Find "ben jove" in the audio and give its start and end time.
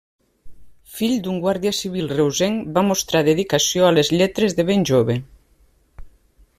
4.71-5.21